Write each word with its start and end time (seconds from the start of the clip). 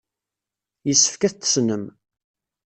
Yessefk 0.87 1.21
ad 1.27 1.33
t-tessnem. 1.33 1.83